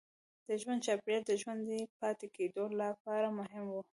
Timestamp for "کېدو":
2.35-2.63